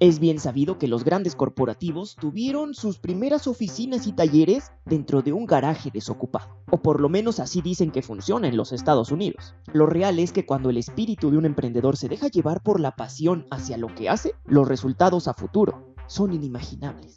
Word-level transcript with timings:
Es 0.00 0.18
bien 0.18 0.40
sabido 0.40 0.78
que 0.78 0.88
los 0.88 1.04
grandes 1.04 1.36
corporativos 1.36 2.16
tuvieron 2.16 2.72
sus 2.72 2.98
primeras 2.98 3.46
oficinas 3.46 4.06
y 4.06 4.12
talleres 4.12 4.72
dentro 4.86 5.20
de 5.20 5.34
un 5.34 5.44
garaje 5.44 5.90
desocupado, 5.92 6.56
o 6.70 6.78
por 6.78 7.02
lo 7.02 7.10
menos 7.10 7.38
así 7.38 7.60
dicen 7.60 7.90
que 7.90 8.00
funciona 8.00 8.48
en 8.48 8.56
los 8.56 8.72
Estados 8.72 9.12
Unidos. 9.12 9.54
Lo 9.74 9.84
real 9.84 10.18
es 10.18 10.32
que 10.32 10.46
cuando 10.46 10.70
el 10.70 10.78
espíritu 10.78 11.30
de 11.30 11.36
un 11.36 11.44
emprendedor 11.44 11.98
se 11.98 12.08
deja 12.08 12.28
llevar 12.28 12.62
por 12.62 12.80
la 12.80 12.96
pasión 12.96 13.44
hacia 13.50 13.76
lo 13.76 13.94
que 13.94 14.08
hace, 14.08 14.34
los 14.46 14.66
resultados 14.66 15.28
a 15.28 15.34
futuro 15.34 15.94
son 16.06 16.32
inimaginables. 16.32 17.16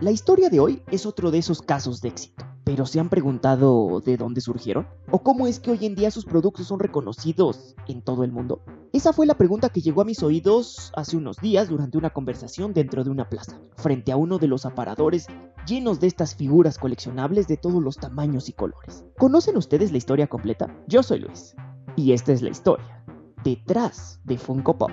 La 0.00 0.10
historia 0.10 0.48
de 0.48 0.60
hoy 0.60 0.82
es 0.90 1.04
otro 1.04 1.30
de 1.30 1.36
esos 1.36 1.60
casos 1.60 2.00
de 2.00 2.08
éxito. 2.08 2.46
Pero 2.64 2.86
¿se 2.86 3.00
han 3.00 3.10
preguntado 3.10 4.00
de 4.00 4.16
dónde 4.16 4.40
surgieron? 4.40 4.86
¿O 5.10 5.22
cómo 5.22 5.46
es 5.46 5.60
que 5.60 5.72
hoy 5.72 5.84
en 5.84 5.94
día 5.94 6.10
sus 6.10 6.24
productos 6.24 6.68
son 6.68 6.80
reconocidos 6.80 7.74
en 7.86 8.00
todo 8.00 8.24
el 8.24 8.32
mundo? 8.32 8.62
Esa 8.94 9.12
fue 9.12 9.26
la 9.26 9.36
pregunta 9.36 9.68
que 9.68 9.82
llegó 9.82 10.00
a 10.00 10.06
mis 10.06 10.22
oídos 10.22 10.90
hace 10.96 11.18
unos 11.18 11.36
días 11.36 11.68
durante 11.68 11.98
una 11.98 12.08
conversación 12.08 12.72
dentro 12.72 13.04
de 13.04 13.10
una 13.10 13.28
plaza, 13.28 13.60
frente 13.76 14.10
a 14.10 14.16
uno 14.16 14.38
de 14.38 14.48
los 14.48 14.64
aparadores 14.64 15.26
llenos 15.66 16.00
de 16.00 16.06
estas 16.06 16.34
figuras 16.34 16.78
coleccionables 16.78 17.46
de 17.46 17.58
todos 17.58 17.82
los 17.82 17.98
tamaños 17.98 18.48
y 18.48 18.54
colores. 18.54 19.04
¿Conocen 19.18 19.58
ustedes 19.58 19.92
la 19.92 19.98
historia 19.98 20.28
completa? 20.28 20.74
Yo 20.88 21.02
soy 21.02 21.18
Luis, 21.20 21.54
y 21.94 22.12
esta 22.12 22.32
es 22.32 22.40
la 22.40 22.48
historia 22.48 23.04
detrás 23.44 24.20
de 24.24 24.38
Funko 24.38 24.78
Pop. 24.78 24.90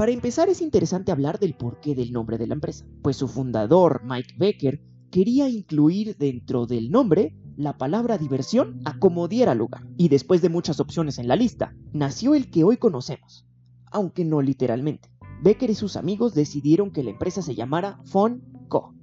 Para 0.00 0.12
empezar 0.12 0.48
es 0.48 0.62
interesante 0.62 1.12
hablar 1.12 1.38
del 1.38 1.52
porqué 1.52 1.94
del 1.94 2.10
nombre 2.10 2.38
de 2.38 2.46
la 2.46 2.54
empresa, 2.54 2.86
pues 3.02 3.18
su 3.18 3.28
fundador, 3.28 4.00
Mike 4.02 4.32
Becker, 4.38 4.80
quería 5.10 5.46
incluir 5.50 6.16
dentro 6.16 6.64
del 6.64 6.90
nombre 6.90 7.36
la 7.58 7.76
palabra 7.76 8.16
diversión 8.16 8.80
a 8.86 8.98
como 8.98 9.28
diera 9.28 9.54
lugar. 9.54 9.86
Y 9.98 10.08
después 10.08 10.40
de 10.40 10.48
muchas 10.48 10.80
opciones 10.80 11.18
en 11.18 11.28
la 11.28 11.36
lista, 11.36 11.74
nació 11.92 12.34
el 12.34 12.50
que 12.50 12.64
hoy 12.64 12.78
conocemos, 12.78 13.44
aunque 13.92 14.24
no 14.24 14.40
literalmente. 14.40 15.10
Becker 15.42 15.68
y 15.68 15.74
sus 15.74 15.96
amigos 15.96 16.32
decidieron 16.32 16.92
que 16.92 17.04
la 17.04 17.10
empresa 17.10 17.42
se 17.42 17.54
llamara 17.54 18.00
Fun 18.06 18.42
Co, 18.68 18.94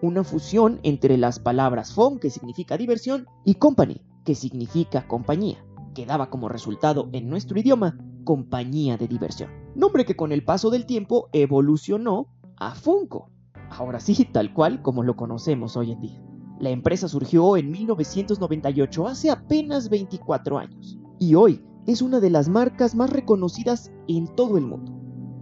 una 0.00 0.24
fusión 0.24 0.80
entre 0.84 1.18
las 1.18 1.38
palabras 1.38 1.92
Fun, 1.92 2.18
que 2.18 2.30
significa 2.30 2.78
diversión, 2.78 3.26
y 3.44 3.56
Company, 3.56 4.00
que 4.24 4.34
significa 4.34 5.06
compañía, 5.06 5.62
que 5.94 6.06
daba 6.06 6.30
como 6.30 6.48
resultado 6.48 7.10
en 7.12 7.28
nuestro 7.28 7.60
idioma 7.60 7.98
compañía 8.26 8.98
de 8.98 9.08
diversión. 9.08 9.48
Nombre 9.74 10.04
que 10.04 10.16
con 10.16 10.32
el 10.32 10.44
paso 10.44 10.68
del 10.68 10.84
tiempo 10.84 11.30
evolucionó 11.32 12.28
a 12.58 12.74
Funko. 12.74 13.30
Ahora 13.70 14.00
sí, 14.00 14.26
tal 14.30 14.52
cual 14.52 14.82
como 14.82 15.02
lo 15.02 15.16
conocemos 15.16 15.78
hoy 15.78 15.92
en 15.92 16.00
día. 16.02 16.22
La 16.58 16.70
empresa 16.70 17.08
surgió 17.08 17.56
en 17.56 17.70
1998, 17.70 19.06
hace 19.06 19.30
apenas 19.30 19.88
24 19.88 20.58
años, 20.58 20.98
y 21.18 21.34
hoy 21.34 21.62
es 21.86 22.02
una 22.02 22.18
de 22.18 22.30
las 22.30 22.48
marcas 22.48 22.94
más 22.94 23.10
reconocidas 23.10 23.92
en 24.08 24.26
todo 24.34 24.58
el 24.58 24.66
mundo, 24.66 24.92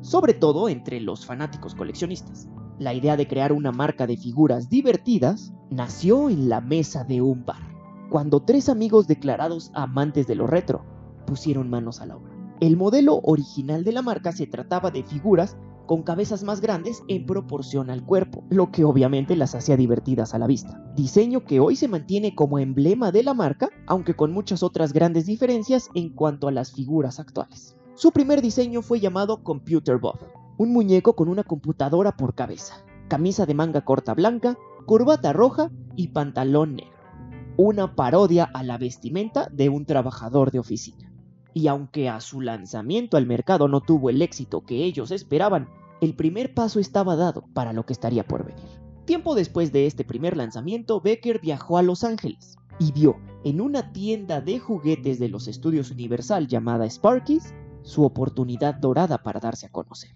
sobre 0.02 0.34
todo 0.34 0.68
entre 0.68 1.00
los 1.00 1.24
fanáticos 1.24 1.74
coleccionistas. 1.74 2.48
La 2.78 2.92
idea 2.92 3.16
de 3.16 3.28
crear 3.28 3.52
una 3.52 3.70
marca 3.70 4.06
de 4.06 4.16
figuras 4.16 4.68
divertidas 4.68 5.54
nació 5.70 6.28
en 6.28 6.48
la 6.48 6.60
mesa 6.60 7.04
de 7.04 7.22
un 7.22 7.46
bar, 7.46 7.62
cuando 8.10 8.42
tres 8.42 8.68
amigos 8.68 9.06
declarados 9.06 9.70
amantes 9.74 10.26
de 10.26 10.34
lo 10.34 10.46
retro 10.46 10.84
pusieron 11.26 11.70
manos 11.70 12.00
a 12.00 12.06
la 12.06 12.16
obra. 12.16 12.33
El 12.64 12.78
modelo 12.78 13.20
original 13.24 13.84
de 13.84 13.92
la 13.92 14.00
marca 14.00 14.32
se 14.32 14.46
trataba 14.46 14.90
de 14.90 15.02
figuras 15.02 15.54
con 15.84 16.02
cabezas 16.02 16.44
más 16.44 16.62
grandes 16.62 17.02
en 17.08 17.26
proporción 17.26 17.90
al 17.90 18.02
cuerpo, 18.06 18.42
lo 18.48 18.72
que 18.72 18.84
obviamente 18.84 19.36
las 19.36 19.54
hacía 19.54 19.76
divertidas 19.76 20.32
a 20.32 20.38
la 20.38 20.46
vista. 20.46 20.82
Diseño 20.96 21.44
que 21.44 21.60
hoy 21.60 21.76
se 21.76 21.88
mantiene 21.88 22.34
como 22.34 22.58
emblema 22.58 23.12
de 23.12 23.22
la 23.22 23.34
marca, 23.34 23.68
aunque 23.86 24.14
con 24.14 24.32
muchas 24.32 24.62
otras 24.62 24.94
grandes 24.94 25.26
diferencias 25.26 25.90
en 25.94 26.08
cuanto 26.08 26.48
a 26.48 26.52
las 26.52 26.72
figuras 26.72 27.20
actuales. 27.20 27.76
Su 27.96 28.12
primer 28.12 28.40
diseño 28.40 28.80
fue 28.80 28.98
llamado 28.98 29.42
Computer 29.42 29.98
Bob, 29.98 30.20
un 30.56 30.72
muñeco 30.72 31.14
con 31.16 31.28
una 31.28 31.44
computadora 31.44 32.16
por 32.16 32.34
cabeza, 32.34 32.82
camisa 33.08 33.44
de 33.44 33.52
manga 33.52 33.84
corta 33.84 34.14
blanca, 34.14 34.56
corbata 34.86 35.34
roja 35.34 35.70
y 35.96 36.08
pantalón 36.08 36.76
negro. 36.76 36.96
Una 37.58 37.94
parodia 37.94 38.44
a 38.44 38.62
la 38.62 38.78
vestimenta 38.78 39.50
de 39.52 39.68
un 39.68 39.84
trabajador 39.84 40.50
de 40.50 40.60
oficina 40.60 41.13
y 41.54 41.68
aunque 41.68 42.08
a 42.08 42.20
su 42.20 42.40
lanzamiento 42.40 43.16
al 43.16 43.26
mercado 43.26 43.68
no 43.68 43.80
tuvo 43.80 44.10
el 44.10 44.20
éxito 44.20 44.62
que 44.62 44.84
ellos 44.84 45.12
esperaban, 45.12 45.68
el 46.00 46.14
primer 46.14 46.52
paso 46.52 46.80
estaba 46.80 47.14
dado 47.14 47.44
para 47.54 47.72
lo 47.72 47.86
que 47.86 47.92
estaría 47.92 48.26
por 48.26 48.44
venir. 48.44 48.64
Tiempo 49.04 49.36
después 49.36 49.72
de 49.72 49.86
este 49.86 50.04
primer 50.04 50.36
lanzamiento, 50.36 51.00
Becker 51.00 51.40
viajó 51.40 51.78
a 51.78 51.82
Los 51.82 52.02
Ángeles 52.02 52.56
y 52.80 52.90
vio 52.90 53.16
en 53.44 53.60
una 53.60 53.92
tienda 53.92 54.40
de 54.40 54.58
juguetes 54.58 55.20
de 55.20 55.28
los 55.28 55.46
estudios 55.46 55.92
Universal 55.92 56.48
llamada 56.48 56.86
Sparky's 56.86 57.54
su 57.82 58.02
oportunidad 58.02 58.74
dorada 58.74 59.22
para 59.22 59.40
darse 59.40 59.66
a 59.66 59.70
conocer. 59.70 60.10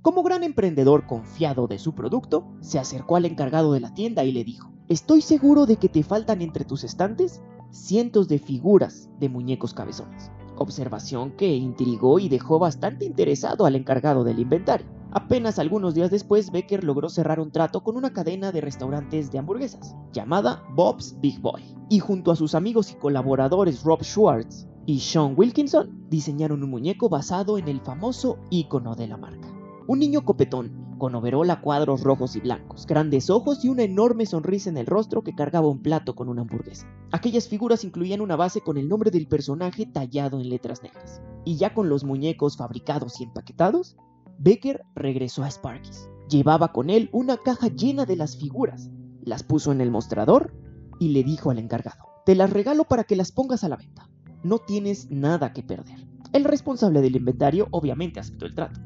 Como 0.00 0.22
gran 0.22 0.42
emprendedor 0.42 1.06
confiado 1.06 1.66
de 1.66 1.78
su 1.78 1.94
producto, 1.94 2.46
se 2.60 2.78
acercó 2.78 3.16
al 3.16 3.26
encargado 3.26 3.72
de 3.72 3.80
la 3.80 3.92
tienda 3.92 4.24
y 4.24 4.32
le 4.32 4.44
dijo, 4.44 4.70
Estoy 4.88 5.20
seguro 5.20 5.66
de 5.66 5.76
que 5.76 5.90
te 5.90 6.02
faltan 6.02 6.40
entre 6.40 6.64
tus 6.64 6.82
estantes 6.82 7.42
cientos 7.70 8.28
de 8.28 8.38
figuras 8.38 9.10
de 9.20 9.28
muñecos 9.28 9.74
cabezones 9.74 10.30
observación 10.58 11.32
que 11.32 11.54
intrigó 11.54 12.18
y 12.18 12.28
dejó 12.28 12.58
bastante 12.58 13.04
interesado 13.04 13.66
al 13.66 13.76
encargado 13.76 14.24
del 14.24 14.38
inventario. 14.38 14.86
Apenas 15.10 15.58
algunos 15.58 15.94
días 15.94 16.10
después, 16.10 16.52
Becker 16.52 16.84
logró 16.84 17.08
cerrar 17.08 17.40
un 17.40 17.50
trato 17.50 17.82
con 17.82 17.96
una 17.96 18.12
cadena 18.12 18.52
de 18.52 18.60
restaurantes 18.60 19.32
de 19.32 19.38
hamburguesas, 19.38 19.96
llamada 20.12 20.64
Bob's 20.74 21.16
Big 21.20 21.40
Boy, 21.40 21.62
y 21.88 21.98
junto 21.98 22.30
a 22.30 22.36
sus 22.36 22.54
amigos 22.54 22.92
y 22.92 22.96
colaboradores 22.96 23.82
Rob 23.84 24.02
Schwartz 24.02 24.66
y 24.84 25.00
Sean 25.00 25.34
Wilkinson, 25.36 26.06
diseñaron 26.08 26.62
un 26.62 26.70
muñeco 26.70 27.08
basado 27.08 27.58
en 27.58 27.68
el 27.68 27.80
famoso 27.80 28.38
icono 28.50 28.94
de 28.94 29.06
la 29.06 29.16
marca. 29.16 29.48
Un 29.86 29.98
niño 29.98 30.24
copetón 30.24 30.87
con 30.98 31.14
overol 31.14 31.48
cuadros 31.62 32.02
rojos 32.02 32.36
y 32.36 32.40
blancos, 32.40 32.86
grandes 32.86 33.30
ojos 33.30 33.64
y 33.64 33.68
una 33.68 33.82
enorme 33.82 34.26
sonrisa 34.26 34.68
en 34.68 34.76
el 34.76 34.86
rostro 34.86 35.22
que 35.22 35.34
cargaba 35.34 35.68
un 35.68 35.82
plato 35.82 36.14
con 36.14 36.28
una 36.28 36.42
hamburguesa. 36.42 36.86
Aquellas 37.12 37.48
figuras 37.48 37.84
incluían 37.84 38.20
una 38.20 38.36
base 38.36 38.60
con 38.60 38.76
el 38.76 38.88
nombre 38.88 39.10
del 39.10 39.28
personaje 39.28 39.86
tallado 39.86 40.40
en 40.40 40.48
letras 40.48 40.82
negras. 40.82 41.22
Y 41.44 41.56
ya 41.56 41.72
con 41.72 41.88
los 41.88 42.04
muñecos 42.04 42.56
fabricados 42.56 43.20
y 43.20 43.24
empaquetados, 43.24 43.96
Becker 44.38 44.84
regresó 44.94 45.44
a 45.44 45.48
Sparky's. 45.48 46.08
Llevaba 46.28 46.72
con 46.72 46.90
él 46.90 47.08
una 47.12 47.38
caja 47.38 47.68
llena 47.68 48.04
de 48.04 48.16
las 48.16 48.36
figuras, 48.36 48.90
las 49.22 49.42
puso 49.42 49.72
en 49.72 49.80
el 49.80 49.90
mostrador 49.90 50.52
y 51.00 51.08
le 51.08 51.24
dijo 51.24 51.50
al 51.50 51.58
encargado, 51.58 52.04
te 52.26 52.34
las 52.34 52.50
regalo 52.50 52.84
para 52.84 53.04
que 53.04 53.16
las 53.16 53.32
pongas 53.32 53.64
a 53.64 53.68
la 53.68 53.76
venta. 53.76 54.10
No 54.42 54.58
tienes 54.58 55.10
nada 55.10 55.52
que 55.52 55.62
perder. 55.62 56.06
El 56.32 56.44
responsable 56.44 57.00
del 57.00 57.16
inventario 57.16 57.68
obviamente 57.70 58.20
aceptó 58.20 58.44
el 58.44 58.54
trato. 58.54 58.80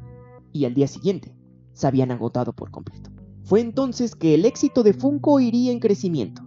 Y 0.52 0.64
al 0.64 0.74
día 0.74 0.86
siguiente, 0.86 1.34
se 1.72 1.86
habían 1.86 2.10
agotado 2.10 2.52
por 2.52 2.70
completo. 2.70 3.10
Fue 3.44 3.60
entonces 3.60 4.14
que 4.14 4.34
el 4.34 4.44
éxito 4.44 4.82
de 4.82 4.92
Funko 4.92 5.40
iría 5.40 5.72
en 5.72 5.80
crecimiento, 5.80 6.42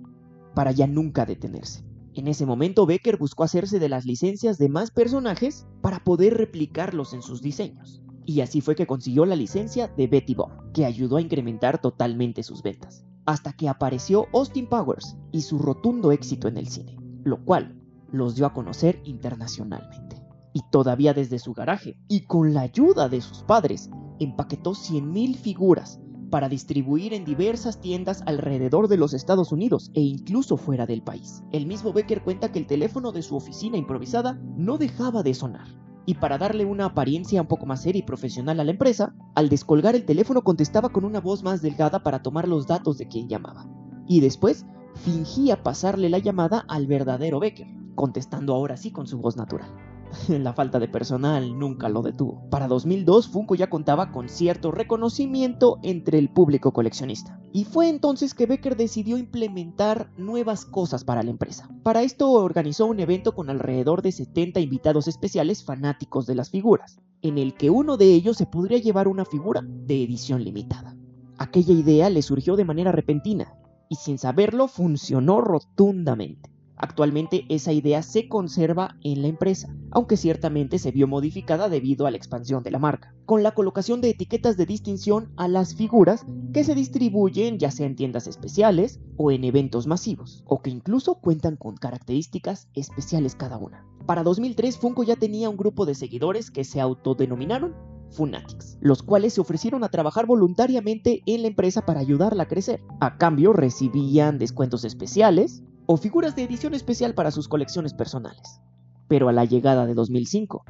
para 0.54 0.72
ya 0.72 0.88
nunca 0.88 1.26
detenerse. 1.26 1.84
En 2.16 2.30
ese 2.30 2.46
momento 2.46 2.86
Becker 2.86 3.18
buscó 3.18 3.44
hacerse 3.44 3.78
de 3.78 3.90
las 3.90 4.06
licencias 4.06 4.58
de 4.58 4.70
más 4.70 4.90
personajes 4.90 5.68
para 5.82 6.04
poder 6.04 6.36
replicarlos 6.38 7.14
en 7.14 7.22
sus 7.22 7.42
diseños. 7.42 8.02
Y 8.26 8.40
así 8.40 8.62
fue 8.62 8.76
que 8.76 8.88
consiguió 8.88 9.26
la 9.26 9.36
licencia 9.36 9.90
de 9.90 10.08
Betty 10.08 10.34
Bob, 10.34 10.72
que 10.72 10.86
ayudó 10.86 11.18
a 11.18 11.22
incrementar 11.22 11.82
totalmente 11.82 12.42
sus 12.42 12.64
ventas. 12.64 13.06
Hasta 13.26 13.52
que 13.52 13.68
apareció 13.68 14.28
Austin 14.34 14.68
Powers 14.68 15.18
y 15.32 15.42
su 15.42 15.60
rotundo 15.60 16.12
éxito 16.14 16.48
en 16.48 16.58
el 16.58 16.70
cine, 16.70 16.98
lo 17.26 17.44
cual 17.44 17.76
los 18.12 18.36
dio 18.36 18.46
a 18.46 18.54
conocer 18.54 19.02
internacionalmente. 19.04 20.22
Y 20.54 20.62
todavía 20.72 21.14
desde 21.14 21.38
su 21.38 21.54
garaje, 21.54 22.00
y 22.08 22.22
con 22.22 22.54
la 22.54 22.62
ayuda 22.62 23.10
de 23.10 23.20
sus 23.20 23.44
padres, 23.44 23.90
empaquetó 24.20 24.72
100.000 24.72 25.36
figuras 25.36 26.00
para 26.30 26.50
distribuir 26.50 27.14
en 27.14 27.24
diversas 27.24 27.80
tiendas 27.80 28.24
alrededor 28.26 28.88
de 28.88 28.98
los 28.98 29.14
Estados 29.14 29.52
Unidos 29.52 29.92
e 29.94 30.02
incluso 30.02 30.58
fuera 30.58 30.86
del 30.86 31.02
país. 31.02 31.44
El 31.52 31.66
mismo 31.66 31.94
Becker 31.94 32.24
cuenta 32.24 32.52
que 32.52 32.60
el 32.60 32.68
teléfono 32.68 33.12
de 33.12 33.22
su 33.22 33.36
oficina 33.36 33.78
improvisada 33.78 34.40
no 34.58 34.78
dejaba 34.78 35.24
de 35.24 35.34
sonar. 35.34 35.68
Y 36.06 36.16
para 36.16 36.38
darle 36.38 36.66
una 36.66 36.86
apariencia 36.86 37.42
un 37.42 37.48
poco 37.48 37.66
más 37.66 37.82
seria 37.82 38.00
y 38.00 38.04
profesional 38.04 38.60
a 38.60 38.64
la 38.64 38.72
empresa, 38.72 39.16
al 39.34 39.50
descolgar 39.50 39.96
el 39.96 40.06
teléfono 40.06 40.44
contestaba 40.44 40.90
con 40.90 41.06
una 41.06 41.20
voz 41.20 41.44
más 41.44 41.62
delgada 41.62 42.04
para 42.04 42.22
tomar 42.22 42.48
los 42.48 42.68
datos 42.68 42.98
de 42.98 43.08
quien 43.08 43.28
llamaba. 43.28 43.68
Y 44.08 44.20
después 44.20 44.66
fingía 44.96 45.64
pasarle 45.64 46.10
la 46.10 46.20
llamada 46.20 46.66
al 46.68 46.86
verdadero 46.86 47.40
Becker, 47.40 47.68
contestando 47.96 48.54
ahora 48.54 48.78
sí 48.78 48.92
con 48.92 49.08
su 49.08 49.18
voz 49.18 49.36
natural. 49.36 49.85
la 50.30 50.54
falta 50.54 50.80
de 50.80 50.88
personal 50.88 51.58
nunca 51.58 51.90
lo 51.90 52.02
detuvo. 52.02 52.48
Para 52.50 52.68
2002, 52.68 53.28
Funko 53.30 53.56
ya 53.56 53.70
contaba 53.70 54.12
con 54.12 54.30
cierto 54.30 54.72
reconocimiento 54.72 55.80
entre 55.84 56.20
el 56.20 56.30
público 56.30 56.74
coleccionista. 56.74 57.40
Y 57.52 57.66
fue 57.66 57.90
entonces 57.90 58.34
que 58.34 58.46
Becker 58.46 58.76
decidió 58.76 59.18
implementar 59.18 60.10
nuevas 60.18 60.66
cosas 60.66 61.04
para 61.04 61.24
la 61.24 61.32
empresa. 61.32 61.70
Para 61.84 62.04
esto 62.04 62.32
organizó 62.32 62.86
un 62.86 63.00
evento 63.00 63.34
con 63.34 63.50
alrededor 63.50 64.02
de 64.02 64.12
70 64.12 64.60
invitados 64.60 65.08
especiales 65.08 65.64
fanáticos 65.64 66.26
de 66.26 66.36
las 66.36 66.50
figuras, 66.50 67.00
en 67.22 67.38
el 67.38 67.56
que 67.56 67.70
uno 67.70 67.98
de 67.98 68.14
ellos 68.14 68.38
se 68.38 68.46
podría 68.46 68.78
llevar 68.78 69.08
una 69.08 69.26
figura 69.26 69.62
de 69.64 70.04
edición 70.04 70.44
limitada. 70.44 70.96
Aquella 71.38 71.74
idea 71.74 72.10
le 72.10 72.22
surgió 72.22 72.56
de 72.56 72.66
manera 72.66 72.92
repentina, 72.92 73.56
y 73.90 73.96
sin 73.96 74.18
saberlo 74.18 74.68
funcionó 74.68 75.42
rotundamente. 75.42 76.55
Actualmente 76.78 77.46
esa 77.50 77.72
idea 77.72 78.04
se 78.04 78.28
conserva 78.28 78.98
en 79.04 79.22
la 79.22 79.28
empresa, 79.28 79.74
aunque 79.92 80.18
ciertamente 80.18 80.78
se 80.78 80.92
vio 80.92 81.08
modificada 81.08 81.70
debido 81.70 82.06
a 82.06 82.12
la 82.12 82.18
expansión 82.18 82.64
de 82.64 82.72
la 82.72 82.80
marca, 82.80 83.14
con 83.26 83.44
la 83.44 83.54
colocación 83.54 84.02
de 84.02 84.10
etiquetas 84.10 84.58
de 84.58 84.66
distinción 84.66 85.32
a 85.38 85.48
las 85.48 85.76
figuras 85.76 86.26
que 86.54 86.64
se 86.64 86.76
distribuyen 86.76 87.60
ya 87.60 87.72
sea 87.72 87.88
en 87.88 87.96
tiendas 87.96 88.28
especiales 88.28 89.00
o 89.18 89.32
en 89.32 89.44
eventos 89.44 89.88
masivos, 89.88 90.44
o 90.48 90.62
que 90.62 90.70
incluso 90.70 91.16
cuentan 91.16 91.56
con 91.56 91.76
características 91.76 92.68
especiales 92.74 93.36
cada 93.36 93.58
una. 93.58 93.86
Para 94.06 94.24
2003 94.24 94.78
Funko 94.78 95.04
ya 95.04 95.16
tenía 95.16 95.50
un 95.50 95.58
grupo 95.58 95.86
de 95.86 95.96
seguidores 95.96 96.52
que 96.52 96.64
se 96.64 96.82
autodenominaron 96.82 97.74
Funatics, 98.12 98.78
los 98.82 99.04
cuales 99.04 99.34
se 99.34 99.42
ofrecieron 99.42 99.84
a 99.84 99.90
trabajar 99.90 100.26
voluntariamente 100.26 101.22
en 101.26 101.42
la 101.42 101.48
empresa 101.48 101.86
para 101.86 102.00
ayudarla 102.00 102.44
a 102.44 102.48
crecer. 102.48 102.82
A 103.00 103.18
cambio 103.18 103.52
recibían 103.52 104.38
descuentos 104.38 104.86
especiales, 104.86 105.64
o 105.86 105.98
figuras 105.98 106.36
de 106.36 106.44
edición 106.44 106.74
especial 106.74 107.14
para 107.14 107.32
sus 107.32 107.48
colecciones 107.48 107.94
personales. 107.94 108.62
Pero 109.08 109.30
a 109.30 109.34
la 109.34 109.46
llegada 109.46 109.86
de 109.86 109.94
2005, 109.94 110.66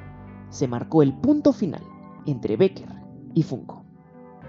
se 0.49 0.67
marcó 0.67 1.01
el 1.03 1.13
punto 1.13 1.53
final 1.53 1.83
entre 2.25 2.57
Becker 2.57 2.89
y 3.33 3.43
Funko, 3.43 3.83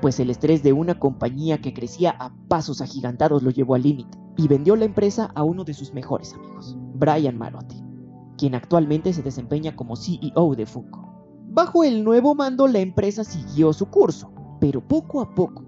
pues 0.00 0.20
el 0.20 0.30
estrés 0.30 0.62
de 0.62 0.72
una 0.72 0.98
compañía 0.98 1.60
que 1.60 1.72
crecía 1.72 2.10
a 2.10 2.34
pasos 2.48 2.80
agigantados 2.80 3.42
lo 3.42 3.50
llevó 3.50 3.74
al 3.74 3.82
límite 3.82 4.18
y 4.36 4.48
vendió 4.48 4.76
la 4.76 4.84
empresa 4.84 5.30
a 5.34 5.42
uno 5.42 5.64
de 5.64 5.74
sus 5.74 5.94
mejores 5.94 6.34
amigos, 6.34 6.76
Brian 6.94 7.38
Marotti, 7.38 7.82
quien 8.36 8.54
actualmente 8.54 9.12
se 9.12 9.22
desempeña 9.22 9.74
como 9.74 9.96
CEO 9.96 10.54
de 10.54 10.66
Funko. 10.66 11.06
Bajo 11.48 11.84
el 11.84 12.04
nuevo 12.04 12.34
mando 12.34 12.66
la 12.66 12.80
empresa 12.80 13.24
siguió 13.24 13.72
su 13.72 13.86
curso, 13.86 14.30
pero 14.60 14.86
poco 14.86 15.20
a 15.20 15.34
poco 15.34 15.64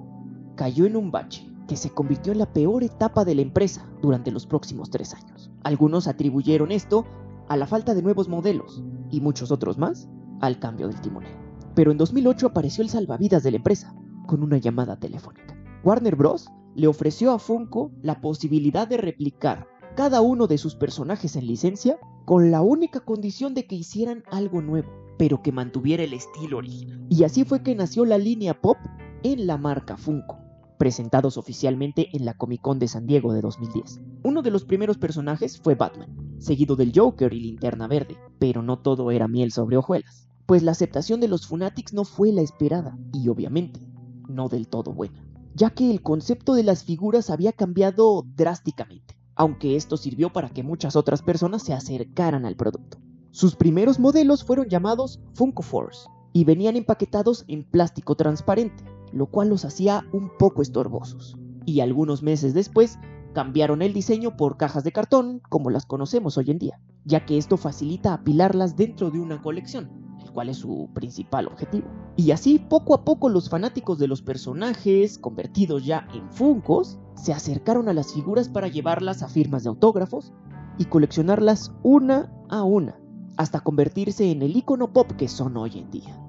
cayó 0.54 0.84
en 0.84 0.96
un 0.96 1.10
bache 1.10 1.47
que 1.68 1.76
se 1.76 1.90
convirtió 1.90 2.32
en 2.32 2.38
la 2.38 2.52
peor 2.52 2.82
etapa 2.82 3.24
de 3.24 3.36
la 3.36 3.42
empresa 3.42 3.86
durante 4.02 4.32
los 4.32 4.46
próximos 4.46 4.90
tres 4.90 5.14
años. 5.14 5.52
Algunos 5.62 6.08
atribuyeron 6.08 6.72
esto 6.72 7.04
a 7.46 7.56
la 7.56 7.66
falta 7.66 7.94
de 7.94 8.02
nuevos 8.02 8.28
modelos 8.28 8.82
y 9.10 9.20
muchos 9.20 9.52
otros 9.52 9.78
más 9.78 10.08
al 10.40 10.58
cambio 10.58 10.88
del 10.88 11.00
timonel. 11.00 11.30
Pero 11.74 11.92
en 11.92 11.98
2008 11.98 12.46
apareció 12.48 12.82
el 12.82 12.90
salvavidas 12.90 13.42
de 13.42 13.52
la 13.52 13.58
empresa 13.58 13.94
con 14.26 14.42
una 14.42 14.56
llamada 14.56 14.96
telefónica. 14.96 15.56
Warner 15.84 16.16
Bros. 16.16 16.48
le 16.74 16.88
ofreció 16.88 17.32
a 17.32 17.38
Funko 17.38 17.92
la 18.02 18.20
posibilidad 18.20 18.88
de 18.88 18.96
replicar 18.96 19.68
cada 19.94 20.20
uno 20.22 20.46
de 20.46 20.58
sus 20.58 20.74
personajes 20.74 21.36
en 21.36 21.46
licencia 21.46 21.98
con 22.24 22.50
la 22.50 22.62
única 22.62 23.00
condición 23.00 23.54
de 23.54 23.66
que 23.66 23.76
hicieran 23.76 24.24
algo 24.30 24.62
nuevo, 24.62 24.88
pero 25.18 25.42
que 25.42 25.52
mantuviera 25.52 26.02
el 26.02 26.14
estilo 26.14 26.58
original. 26.58 27.06
Y 27.10 27.24
así 27.24 27.44
fue 27.44 27.62
que 27.62 27.74
nació 27.74 28.04
la 28.04 28.18
línea 28.18 28.60
pop 28.60 28.78
en 29.22 29.46
la 29.46 29.56
marca 29.58 29.96
Funko 29.96 30.47
presentados 30.78 31.36
oficialmente 31.36 32.08
en 32.16 32.24
la 32.24 32.34
Comic 32.34 32.62
Con 32.62 32.78
de 32.78 32.88
San 32.88 33.06
Diego 33.06 33.32
de 33.32 33.42
2010. 33.42 34.00
Uno 34.22 34.42
de 34.42 34.50
los 34.50 34.64
primeros 34.64 34.96
personajes 34.96 35.60
fue 35.60 35.74
Batman, 35.74 36.16
seguido 36.38 36.76
del 36.76 36.92
Joker 36.94 37.34
y 37.34 37.40
Linterna 37.40 37.88
Verde, 37.88 38.16
pero 38.38 38.62
no 38.62 38.78
todo 38.78 39.10
era 39.10 39.28
miel 39.28 39.52
sobre 39.52 39.76
hojuelas, 39.76 40.28
pues 40.46 40.62
la 40.62 40.70
aceptación 40.70 41.20
de 41.20 41.28
los 41.28 41.46
Funatics 41.46 41.92
no 41.92 42.04
fue 42.04 42.32
la 42.32 42.40
esperada, 42.40 42.96
y 43.12 43.28
obviamente, 43.28 43.80
no 44.28 44.48
del 44.48 44.68
todo 44.68 44.92
buena, 44.94 45.22
ya 45.54 45.70
que 45.70 45.90
el 45.90 46.00
concepto 46.00 46.54
de 46.54 46.62
las 46.62 46.84
figuras 46.84 47.28
había 47.28 47.52
cambiado 47.52 48.24
drásticamente, 48.34 49.18
aunque 49.34 49.76
esto 49.76 49.96
sirvió 49.96 50.32
para 50.32 50.48
que 50.48 50.62
muchas 50.62 50.96
otras 50.96 51.22
personas 51.22 51.62
se 51.62 51.74
acercaran 51.74 52.46
al 52.46 52.56
producto. 52.56 52.98
Sus 53.30 53.56
primeros 53.56 53.98
modelos 53.98 54.44
fueron 54.44 54.68
llamados 54.68 55.20
Funko 55.34 55.62
Force, 55.62 56.08
y 56.32 56.44
venían 56.44 56.76
empaquetados 56.76 57.44
en 57.48 57.64
plástico 57.64 58.14
transparente, 58.14 58.84
lo 59.12 59.26
cual 59.26 59.48
los 59.48 59.64
hacía 59.64 60.06
un 60.12 60.30
poco 60.38 60.62
estorbosos. 60.62 61.36
Y 61.64 61.80
algunos 61.80 62.22
meses 62.22 62.54
después 62.54 62.98
cambiaron 63.34 63.82
el 63.82 63.92
diseño 63.92 64.36
por 64.36 64.56
cajas 64.56 64.84
de 64.84 64.92
cartón 64.92 65.40
como 65.48 65.70
las 65.70 65.86
conocemos 65.86 66.38
hoy 66.38 66.50
en 66.50 66.58
día, 66.58 66.80
ya 67.04 67.24
que 67.24 67.38
esto 67.38 67.56
facilita 67.56 68.14
apilarlas 68.14 68.76
dentro 68.76 69.10
de 69.10 69.20
una 69.20 69.40
colección, 69.42 69.90
el 70.22 70.32
cual 70.32 70.48
es 70.48 70.56
su 70.58 70.88
principal 70.94 71.46
objetivo. 71.46 71.86
Y 72.16 72.30
así 72.32 72.58
poco 72.58 72.94
a 72.94 73.04
poco 73.04 73.28
los 73.28 73.48
fanáticos 73.48 73.98
de 73.98 74.08
los 74.08 74.22
personajes, 74.22 75.18
convertidos 75.18 75.84
ya 75.84 76.08
en 76.14 76.30
Funcos, 76.30 76.98
se 77.14 77.32
acercaron 77.32 77.88
a 77.88 77.92
las 77.92 78.12
figuras 78.12 78.48
para 78.48 78.68
llevarlas 78.68 79.22
a 79.22 79.28
firmas 79.28 79.62
de 79.62 79.68
autógrafos 79.68 80.32
y 80.78 80.86
coleccionarlas 80.86 81.72
una 81.82 82.32
a 82.48 82.62
una, 82.62 82.98
hasta 83.36 83.60
convertirse 83.60 84.30
en 84.30 84.42
el 84.42 84.56
icono 84.56 84.92
pop 84.92 85.12
que 85.12 85.28
son 85.28 85.56
hoy 85.56 85.78
en 85.78 85.90
día. 85.90 86.27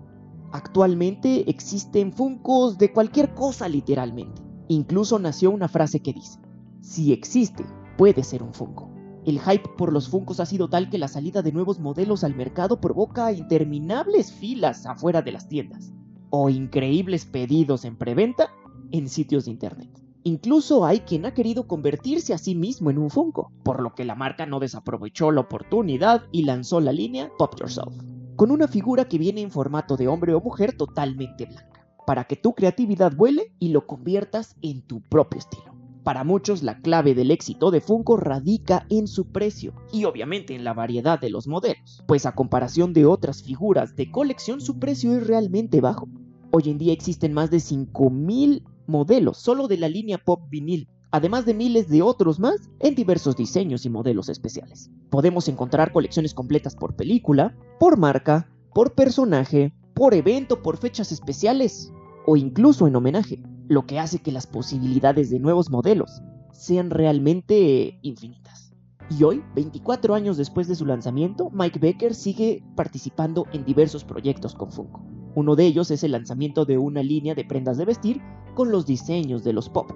Actualmente 0.51 1.48
existen 1.50 2.12
Funcos 2.12 2.80
de 2.80 2.92
cualquier 2.92 3.36
cosa 3.36 3.68
literalmente. 3.68 4.42
Incluso 4.68 5.19
nació 5.19 5.51
una 5.51 5.68
frase 5.68 6.00
que 6.00 6.13
dice, 6.13 6.40
si 6.81 7.13
existe, 7.13 7.63
puede 7.98 8.24
ser 8.24 8.42
un 8.42 8.54
Funko. 8.54 8.90
El 9.25 9.40
hype 9.40 9.69
por 9.78 9.94
los 9.94 10.10
Funcos 10.10 10.40
ha 10.40 10.48
sido 10.48 10.68
tal 10.68 10.90
que 10.90 10.98
la 10.98 11.07
salida 11.07 11.44
de 11.44 11.51
nuevos 11.51 11.80
modelos 11.80 12.24
al 12.24 12.36
mercado 12.36 12.81
provoca 12.81 13.31
interminables 13.31 14.31
filas 14.31 14.88
afuera 14.88 15.22
de 15.22 15.34
las 15.34 15.48
tiendas, 15.48 15.94
o 16.31 16.50
increíbles 16.50 17.25
pedidos 17.25 17.86
en 17.86 17.96
preventa 17.96 18.50
en 18.92 19.07
sitios 19.07 19.46
de 19.46 19.51
internet. 19.51 19.90
Incluso 20.24 20.84
hay 20.84 21.01
quien 21.01 21.25
ha 21.28 21.34
querido 21.34 21.68
convertirse 21.68 22.34
a 22.34 22.40
sí 22.40 22.56
mismo 22.56 22.90
en 22.90 22.98
un 22.98 23.12
Funko, 23.12 23.51
por 23.63 23.81
lo 23.81 23.94
que 23.94 24.04
la 24.04 24.16
marca 24.16 24.48
no 24.48 24.60
desaprovechó 24.60 25.31
la 25.31 25.42
oportunidad 25.42 26.24
y 26.31 26.44
lanzó 26.44 26.80
la 26.80 26.92
línea 26.92 27.30
Pop 27.38 27.54
Yourself 27.60 28.08
con 28.39 28.51
una 28.51 28.69
figura 28.69 29.03
que 29.03 29.18
viene 29.18 29.41
en 29.41 29.51
formato 29.51 29.97
de 29.97 30.07
hombre 30.07 30.33
o 30.33 30.39
mujer 30.39 30.71
totalmente 30.71 31.44
blanca, 31.44 31.86
para 32.07 32.24
que 32.24 32.38
tu 32.38 32.53
creatividad 32.53 33.13
vuele 33.13 33.51
y 33.59 33.68
lo 33.68 33.86
conviertas 33.86 34.56
en 34.62 34.81
tu 34.81 35.01
propio 35.01 35.39
estilo. 35.39 35.75
Para 36.06 36.24
muchos 36.24 36.63
la 36.63 36.80
clave 36.80 37.15
del 37.15 37.31
éxito 37.31 37.69
de 37.69 37.81
Funko 37.81 38.15
radica 38.15 38.86
en 38.89 39.07
su 39.07 39.25
precio 39.33 39.74
y 39.91 40.06
obviamente 40.06 40.56
en 40.56 40.63
la 40.63 40.74
variedad 40.74 41.19
de 41.19 41.30
los 41.30 41.50
modelos, 41.50 42.01
pues 42.07 42.25
a 42.25 42.33
comparación 42.33 42.94
de 42.94 43.06
otras 43.06 43.44
figuras 43.44 43.97
de 43.97 44.09
colección 44.09 44.62
su 44.62 44.80
precio 44.80 45.18
es 45.18 45.27
realmente 45.27 45.81
bajo. 45.81 46.07
Hoy 46.51 46.69
en 46.69 46.77
día 46.77 46.94
existen 46.94 47.33
más 47.33 47.51
de 47.51 47.57
5.000 47.57 48.63
modelos 48.88 49.38
solo 49.38 49.68
de 49.68 49.80
la 49.80 49.89
línea 49.89 50.18
pop 50.18 50.44
vinil, 50.50 50.88
además 51.11 51.45
de 51.45 51.53
miles 51.53 51.89
de 51.89 52.01
otros 52.01 52.39
más 52.39 52.69
en 52.79 52.95
diversos 52.95 53.35
diseños 53.35 53.85
y 53.85 53.89
modelos 53.89 54.29
especiales. 54.29 54.91
Podemos 55.09 55.47
encontrar 55.47 55.91
colecciones 55.91 56.33
completas 56.33 56.75
por 56.75 56.95
película, 56.95 57.56
por 57.79 57.97
marca, 57.97 58.50
por 58.73 58.94
personaje, 58.94 59.73
por 59.94 60.13
evento, 60.13 60.61
por 60.61 60.77
fechas 60.77 61.11
especiales 61.11 61.91
o 62.25 62.38
incluso 62.38 62.88
en 62.88 62.95
homenaje, 62.95 63.41
lo 63.67 63.85
que 63.85 64.00
hace 64.00 64.19
que 64.19 64.31
las 64.31 64.47
posibilidades 64.47 65.29
de 65.29 65.39
nuevos 65.39 65.69
modelos 65.69 66.21
sean 66.51 66.89
realmente 66.89 68.00
infinitas. 68.01 68.73
Y 69.09 69.23
hoy, 69.23 69.44
24 69.55 70.13
años 70.13 70.38
después 70.38 70.67
de 70.67 70.75
su 70.75 70.86
lanzamiento, 70.86 71.50
Mike 71.50 71.79
Becker 71.79 72.13
sigue 72.13 72.63
participando 72.75 73.48
en 73.51 73.65
diversos 73.65 74.03
proyectos 74.03 74.53
con 74.53 74.72
Funko. 74.72 75.03
Uno 75.34 75.55
de 75.55 75.65
ellos 75.65 75.89
es 75.89 76.03
el 76.03 76.12
lanzamiento 76.12 76.65
de 76.65 76.77
una 76.77 77.01
línea 77.01 77.34
de 77.34 77.45
prendas 77.45 77.77
de 77.77 77.86
vestir 77.86 78.22
con 78.53 78.72
los 78.72 78.86
diseños 78.86 79.43
de 79.43 79.53
los 79.53 79.69
pop, 79.69 79.91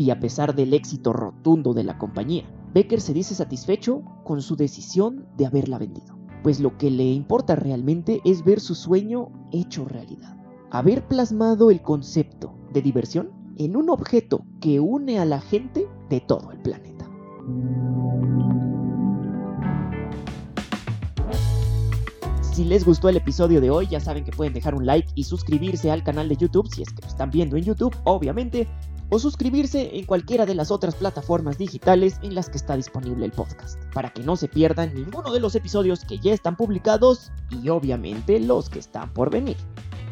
y 0.00 0.10
a 0.10 0.18
pesar 0.18 0.54
del 0.54 0.72
éxito 0.72 1.12
rotundo 1.12 1.74
de 1.74 1.84
la 1.84 1.98
compañía, 1.98 2.44
Becker 2.72 3.02
se 3.02 3.12
dice 3.12 3.34
satisfecho 3.34 4.02
con 4.24 4.40
su 4.40 4.56
decisión 4.56 5.26
de 5.36 5.44
haberla 5.44 5.76
vendido, 5.76 6.16
pues 6.42 6.58
lo 6.58 6.78
que 6.78 6.90
le 6.90 7.04
importa 7.04 7.54
realmente 7.54 8.22
es 8.24 8.42
ver 8.42 8.60
su 8.60 8.74
sueño 8.74 9.28
hecho 9.52 9.84
realidad. 9.84 10.38
Haber 10.70 11.06
plasmado 11.06 11.70
el 11.70 11.82
concepto 11.82 12.54
de 12.72 12.80
diversión 12.80 13.30
en 13.58 13.76
un 13.76 13.90
objeto 13.90 14.46
que 14.62 14.80
une 14.80 15.18
a 15.18 15.26
la 15.26 15.42
gente 15.42 15.86
de 16.08 16.20
todo 16.20 16.50
el 16.50 16.60
planeta. 16.60 17.06
Si 22.54 22.64
les 22.64 22.86
gustó 22.86 23.10
el 23.10 23.16
episodio 23.16 23.60
de 23.60 23.70
hoy, 23.70 23.86
ya 23.86 24.00
saben 24.00 24.24
que 24.24 24.32
pueden 24.32 24.52
dejar 24.52 24.74
un 24.74 24.84
like 24.84 25.10
y 25.14 25.24
suscribirse 25.24 25.90
al 25.90 26.02
canal 26.02 26.28
de 26.28 26.36
YouTube 26.36 26.68
si 26.68 26.82
es 26.82 26.88
que 26.90 27.02
lo 27.02 27.08
están 27.08 27.30
viendo 27.30 27.56
en 27.56 27.64
YouTube, 27.64 27.94
obviamente, 28.04 28.66
o 29.10 29.18
suscribirse 29.18 29.96
en 29.96 30.06
cualquiera 30.06 30.46
de 30.46 30.54
las 30.54 30.70
otras 30.70 30.94
plataformas 30.94 31.58
digitales 31.58 32.18
en 32.22 32.34
las 32.34 32.48
que 32.48 32.56
está 32.56 32.76
disponible 32.76 33.26
el 33.26 33.32
podcast, 33.32 33.78
para 33.92 34.10
que 34.10 34.22
no 34.22 34.36
se 34.36 34.48
pierdan 34.48 34.94
ninguno 34.94 35.32
de 35.32 35.40
los 35.40 35.54
episodios 35.54 36.04
que 36.04 36.18
ya 36.18 36.32
están 36.32 36.56
publicados 36.56 37.30
y 37.50 37.68
obviamente 37.68 38.40
los 38.40 38.70
que 38.70 38.78
están 38.78 39.12
por 39.12 39.30
venir. 39.30 39.56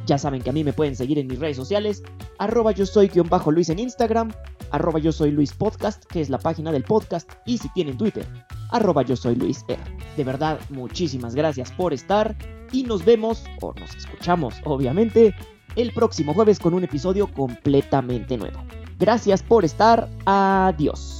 Ya 0.07 0.19
saben 0.19 0.43
que 0.43 0.50
a 0.50 0.55
mí 0.55 0.64
me 0.64 0.73
pueden 0.73 0.97
seguir 0.97 1.19
en 1.19 1.26
mis 1.26 1.38
redes 1.38 1.57
sociales, 1.57 2.02
arroba 2.38 2.73
yo 2.73 2.87
soy 2.87 3.09
guion 3.09 3.28
bajo 3.28 3.52
Luis 3.52 3.69
en 3.69 3.78
Instagram, 3.78 4.33
arroba 4.71 4.99
yo 4.99 5.12
soy 5.12 5.31
Luis 5.31 5.52
Podcast, 5.52 6.05
que 6.07 6.21
es 6.21 6.31
la 6.31 6.38
página 6.38 6.73
del 6.73 6.83
podcast, 6.83 7.31
y 7.45 7.59
si 7.59 7.69
tienen 7.75 7.99
Twitter, 7.99 8.26
arroba 8.71 9.02
yo 9.02 9.17
soy 9.17 9.35
Luis 9.35 9.64
R. 9.69 9.78
De 10.17 10.25
verdad, 10.25 10.59
muchísimas 10.71 11.35
gracias 11.35 11.71
por 11.73 11.93
estar 11.93 12.37
y 12.73 12.85
nos 12.85 13.05
vemos, 13.05 13.45
o 13.61 13.75
nos 13.75 13.95
escuchamos 13.95 14.55
obviamente, 14.64 15.35
el 15.76 15.93
próximo 15.93 16.35
jueves 16.35 16.59
con 16.59 16.75
un 16.75 16.85
episodio 16.85 17.31
completamente 17.33 18.37
nuevo. 18.37 18.59
Gracias 18.99 19.43
por 19.43 19.64
estar. 19.64 20.09
Adiós. 20.26 21.17